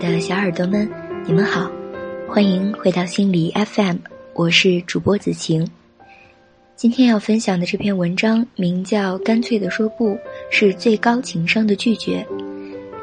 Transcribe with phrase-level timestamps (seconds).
[0.00, 0.88] 的小耳朵们，
[1.26, 1.70] 你们好，
[2.26, 3.98] 欢迎回到心理 FM，
[4.32, 5.68] 我是主播子晴。
[6.74, 10.18] 今天要分享的这篇文章名叫《干脆的说不
[10.50, 12.26] 是最高情商的拒绝》。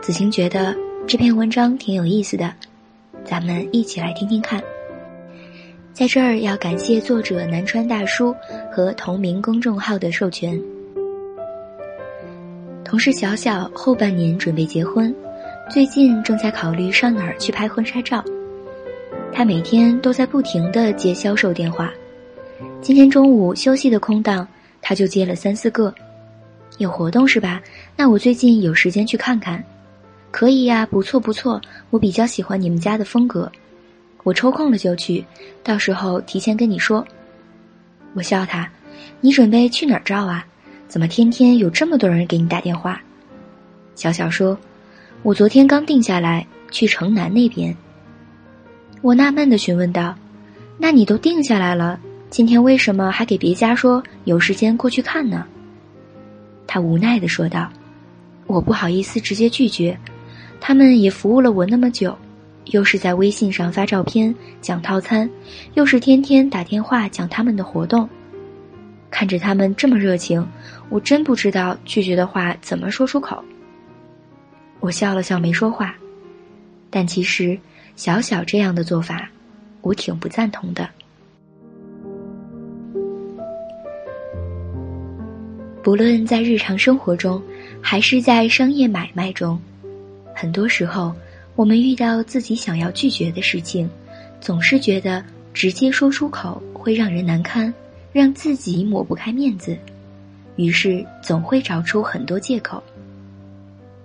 [0.01, 0.75] 子晴觉得
[1.05, 2.51] 这篇文章挺有意思的，
[3.23, 4.59] 咱们一起来听听看。
[5.93, 8.35] 在这儿要感谢作者南川大叔
[8.71, 10.59] 和同名公众号的授权。
[12.83, 15.13] 同事小小后半年准备结婚。
[15.69, 18.23] 最近正在考虑上哪儿去拍婚纱照，
[19.33, 21.91] 他每天都在不停的接销售电话。
[22.81, 24.47] 今天中午休息的空档，
[24.81, 25.93] 他就接了三四个。
[26.77, 27.61] 有活动是吧？
[27.97, 29.61] 那我最近有时间去看看。
[30.31, 31.59] 可以呀，不错不错，
[31.89, 33.51] 我比较喜欢你们家的风格。
[34.23, 35.23] 我抽空了就去，
[35.63, 37.05] 到时候提前跟你说。
[38.13, 38.69] 我笑他，
[39.19, 40.45] 你准备去哪儿照啊？
[40.87, 43.01] 怎么天天有这么多人给你打电话？
[43.95, 44.57] 小小说。
[45.23, 47.75] 我昨天刚定下来去城南那边。
[49.01, 50.15] 我纳闷的询问道
[50.77, 55.45] ：“那你都定下来了，今天为什么还给别家说有时间过去看呢？”
[56.65, 57.69] 他无奈的说道
[58.47, 59.97] ：“我不好意思直接拒绝，
[60.61, 62.17] 他们也服务了我那么久，
[62.65, 65.29] 又是在微信上发照片讲套餐，
[65.73, 68.07] 又是天天打电话讲他们的活动，
[69.09, 70.45] 看着他们这么热情，
[70.89, 73.43] 我真不知道拒绝的话怎么说出口。”
[74.79, 75.95] 我笑了笑，没说话。
[76.89, 77.57] 但其实，
[77.95, 79.29] 小小这样的做法，
[79.81, 80.89] 我挺不赞同的。
[85.83, 87.41] 不论在日常生活中，
[87.81, 89.59] 还是在商业买卖中，
[90.35, 91.13] 很多时候，
[91.55, 93.89] 我们遇到自己想要拒绝的事情，
[94.41, 97.73] 总是觉得直接说出口会让人难堪，
[98.11, 99.77] 让自己抹不开面子，
[100.57, 102.83] 于是总会找出很多借口。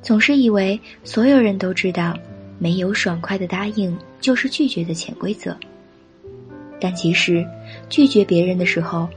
[0.03, 2.19] 总是以为所有人都知道，
[2.59, 5.57] 没有爽快的答应就是拒绝的潜规则。
[6.81, 7.47] 但其实，
[7.89, 9.09] 拒绝别人的时候，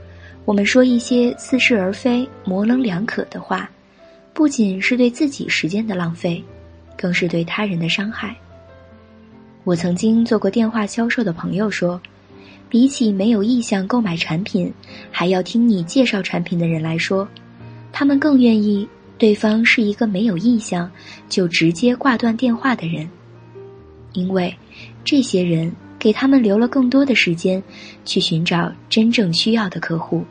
[0.44, 3.68] 我们说一些似是而非、模棱两可的话，
[4.32, 6.42] 不仅是对自己时间的浪费，
[6.96, 8.36] 更是对他人的伤害。
[9.64, 12.00] 我曾经做过电话销售的朋友说，
[12.68, 14.72] 比起没有意向购买产品，
[15.10, 17.28] 还要听你介绍产品的人来说，
[17.92, 18.88] 他们更愿意。
[19.18, 20.90] 对方是一个没有印象
[21.28, 23.08] 就直接挂断电话的人，
[24.12, 24.54] 因为
[25.04, 27.62] 这些人给他们留了更多的时间
[28.04, 30.22] 去寻找真正需要的客户。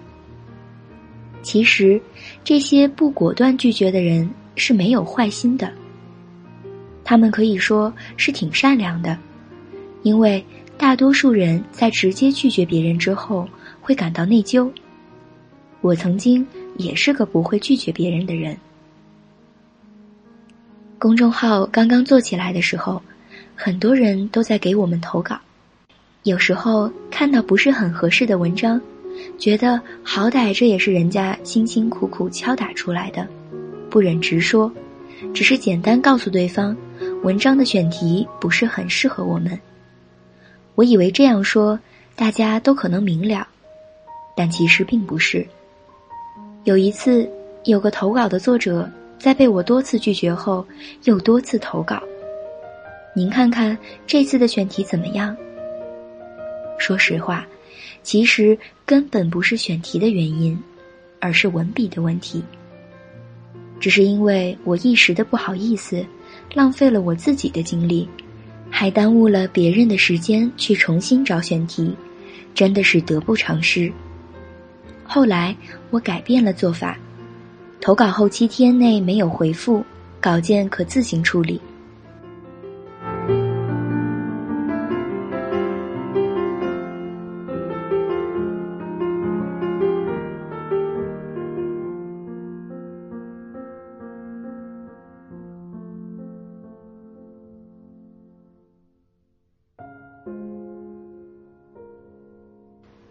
[1.42, 2.00] 其实，
[2.44, 5.72] 这些不果断拒绝的人是没有坏心的，
[7.04, 9.18] 他们可以说是挺善良的，
[10.04, 10.44] 因为
[10.78, 13.48] 大多数人在直接拒绝别人之后
[13.82, 14.70] 会感到内疚。
[15.82, 16.46] 我曾经
[16.78, 18.56] 也是个不会拒绝别人的人。
[20.98, 23.02] 公众号刚刚做起来的时候，
[23.56, 25.38] 很多人都在给我们投稿。
[26.24, 28.80] 有时候看到不是很合适的文章，
[29.38, 33.28] 觉得好歹这也是人家辛辛苦苦敲打出来的，
[33.90, 34.72] 不忍直说，
[35.34, 36.76] 只是简单告诉对方，
[37.22, 39.60] 文章的选题不是很适合我们。
[40.76, 41.80] 我以为这样说
[42.16, 43.48] 大家都可能明了，
[44.36, 45.46] 但其实并不是。
[46.64, 47.30] 有一次，
[47.66, 48.90] 有个投稿的作者。
[49.18, 50.66] 在被我多次拒绝后，
[51.06, 52.02] 又多次投稿。
[53.16, 55.36] 您看看这次的选题怎么样？
[56.78, 57.48] 说实话，
[58.04, 60.62] 其实根本不是选题的原因，
[61.20, 62.44] 而是文笔的问题。
[63.80, 66.06] 只是因为我一时的不好意思，
[66.54, 68.08] 浪费了我自己的精力，
[68.70, 71.96] 还耽误了别人的时间去重新找选题，
[72.54, 73.92] 真的是得不偿失。
[75.04, 75.56] 后来
[75.90, 76.98] 我改变了做法。
[77.86, 79.86] 投稿后七天内没有回复，
[80.20, 81.62] 稿件可自行处理。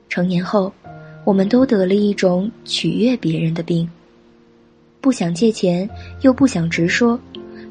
[0.08, 0.72] 成年后，
[1.24, 3.88] 我们都得了一种取悦别人的病。
[5.04, 5.86] 不想借钱，
[6.22, 7.20] 又不想直说，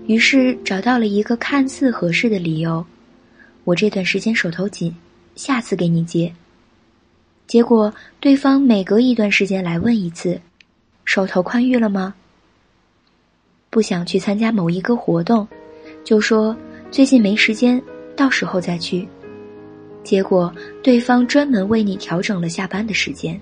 [0.06, 2.86] 于是找到了一个看似合适的理由。
[3.64, 4.96] 我这段时间手头紧，
[5.36, 6.32] 下次给你借。
[7.48, 10.40] 结果对方每隔一段时间来问一次，
[11.06, 12.14] 手头宽裕了吗？
[13.72, 15.48] 不想去参加某一个活动，
[16.04, 16.56] 就说
[16.92, 17.82] 最近没时间，
[18.16, 19.08] 到时候再去。
[20.04, 20.54] 结果
[20.84, 23.42] 对方专门为你调整了下班的时间。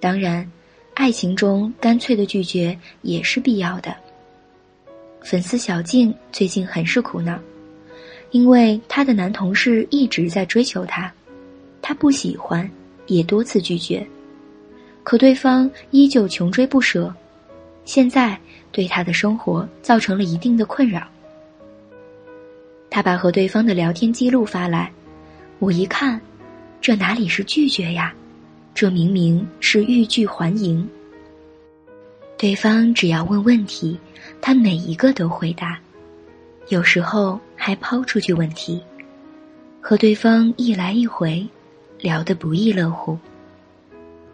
[0.00, 0.48] 当然，
[0.94, 3.94] 爱情中干脆的拒绝也是必要的。
[5.22, 7.38] 粉丝小静最近很是苦恼，
[8.30, 11.12] 因为她的男同事一直在追求她，
[11.82, 12.68] 她不喜欢，
[13.06, 14.06] 也多次拒绝，
[15.02, 17.12] 可对方依旧穷追不舍，
[17.84, 18.38] 现在
[18.70, 21.06] 对她的生活造成了一定的困扰。
[22.90, 24.90] 他把和对方的聊天记录发来，
[25.58, 26.18] 我一看，
[26.80, 28.14] 这哪里是拒绝呀？
[28.78, 30.88] 这明明是欲拒还迎。
[32.36, 33.98] 对方只要问问题，
[34.40, 35.80] 他每一个都回答，
[36.68, 38.80] 有时候还抛出去问题，
[39.80, 41.44] 和对方一来一回，
[41.98, 43.18] 聊得不亦乐乎。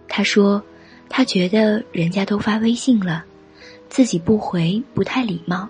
[0.06, 0.62] 他说，
[1.08, 3.24] 他觉得人家都发微信了，
[3.88, 5.66] 自己不回不太礼貌，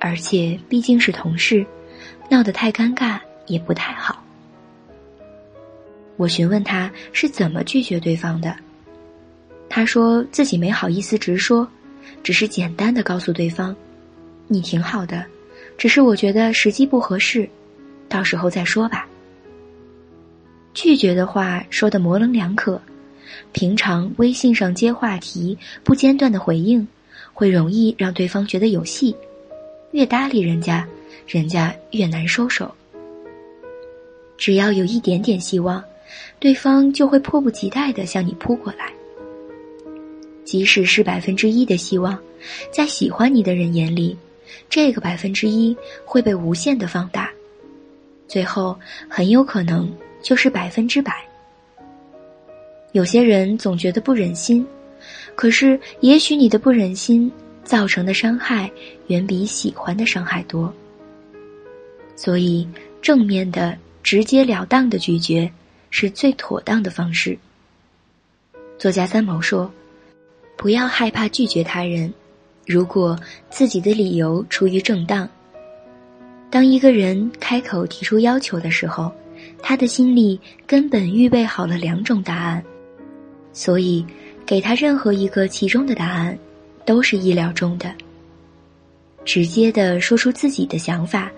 [0.00, 1.66] 而且毕竟是同事。
[2.30, 4.24] 闹得太尴尬也不太好。
[6.16, 8.56] 我询问他是怎么拒绝对方的，
[9.68, 11.68] 他说自己没好意思直说，
[12.22, 13.74] 只是简单的告诉对方
[14.48, 15.24] ：“你挺好的，
[15.76, 17.48] 只是我觉得时机不合适，
[18.08, 19.06] 到时候再说吧。”
[20.72, 22.80] 拒绝的话说的模棱两可，
[23.52, 26.86] 平常微信上接话题不间断的回应，
[27.32, 29.14] 会容易让对方觉得有戏，
[29.92, 30.86] 越搭理人家。
[31.26, 32.72] 人家越难收手。
[34.38, 35.82] 只要有一点点希望，
[36.38, 38.92] 对方就会迫不及待的向你扑过来。
[40.44, 42.18] 即使是百分之一的希望，
[42.72, 44.16] 在喜欢你的人眼里，
[44.70, 47.30] 这个百分之一会被无限的放大，
[48.28, 49.92] 最后很有可能
[50.22, 51.12] 就是百分之百。
[52.92, 54.64] 有些人总觉得不忍心，
[55.34, 57.30] 可是也许你的不忍心
[57.64, 58.70] 造成的伤害，
[59.08, 60.72] 远比喜欢的伤害多。
[62.14, 62.66] 所以，
[63.02, 65.50] 正面的、直截了当的拒绝
[65.90, 67.36] 是最妥当的方式。
[68.78, 69.70] 作家三毛说
[70.56, 72.12] ：“不要害怕拒绝他人，
[72.66, 73.18] 如果
[73.50, 75.28] 自己的理由出于正当。
[76.50, 79.12] 当一个人开口提出要求的时候，
[79.62, 82.62] 他的心里根本预备好了两种答案，
[83.52, 84.04] 所以
[84.44, 86.38] 给他任何一个其中的答案，
[86.84, 87.92] 都是意料中的。
[89.24, 91.30] 直接的说出自己的想法。”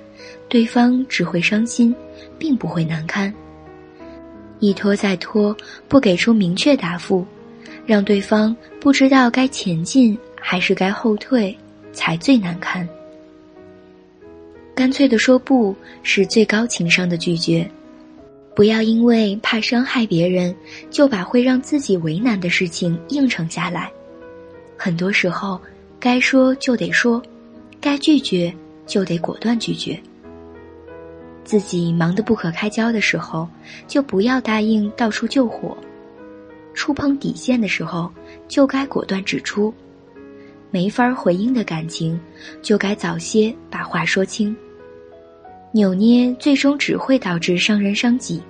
[0.48, 1.94] 对方只会伤心，
[2.38, 3.32] 并不会难堪。
[4.60, 5.56] 一拖再拖，
[5.88, 7.24] 不给出明确答复，
[7.86, 11.56] 让对方不知道该前进还是该后退，
[11.92, 12.88] 才最难堪。
[14.74, 17.68] 干脆的说不是最高情商的拒绝。
[18.54, 20.54] 不要因为怕伤害别人，
[20.90, 23.88] 就把会让自己为难的事情应承下来。
[24.76, 25.60] 很多时候，
[26.00, 27.22] 该说就得说，
[27.80, 28.52] 该拒绝
[28.84, 30.00] 就得果断拒绝。
[31.48, 33.48] 自己忙得不可开交的时候，
[33.86, 35.74] 就不要答应到处救火；
[36.74, 38.12] 触碰底线的时候，
[38.48, 39.72] 就该果断指出；
[40.70, 42.20] 没法回应的感情，
[42.60, 44.54] 就该早些把话说清。
[45.72, 48.42] 扭捏最终只会导致伤人伤己。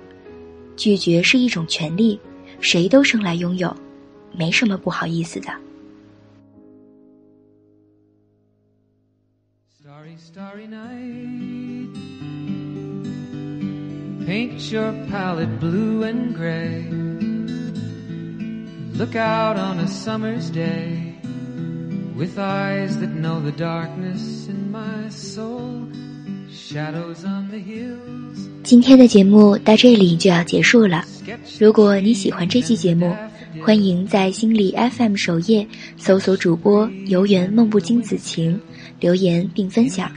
[0.75, 2.19] 拒绝是一种权利，
[2.59, 3.73] 谁都生来拥有，
[4.33, 5.53] 没什么不好意思的。
[14.29, 16.85] Paint your palette blue and gray
[18.93, 21.15] look out on a summer's day
[22.15, 25.81] with eyes that know the darkness in my soul
[26.47, 31.03] shadows on the hills 今天的节目到这里就要结束了
[31.59, 33.11] 如果你喜欢这期节目
[33.63, 35.67] 欢迎在心理 fm 首页
[35.97, 38.61] 搜索主播游园梦不惊子晴
[38.99, 40.11] 留言并分享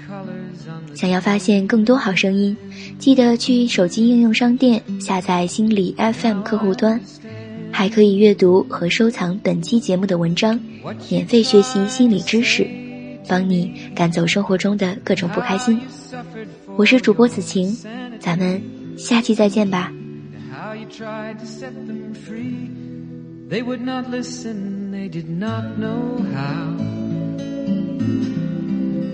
[0.95, 2.57] 想要发现更多好声音，
[2.99, 7.01] 记得去手机应用商店下载心理 FM 客户端，
[7.71, 10.61] 还可以阅读和收藏本期节目的文章，
[11.11, 12.67] 免费学习心理知识，
[13.27, 15.81] 帮你赶走生活中的各种不开心。
[16.77, 17.77] 我是主播子晴，
[18.21, 18.63] 咱们
[18.97, 19.93] 下期再见吧。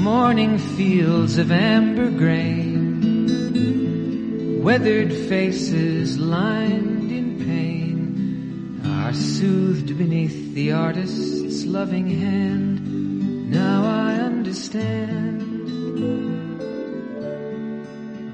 [0.00, 3.20] morning fields of amber grain,
[4.62, 8.80] weathered faces lined in pain.
[8.86, 13.50] Are soothed beneath the artist's loving hand.
[13.50, 15.68] Now I understand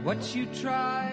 [0.04, 1.05] what you tried.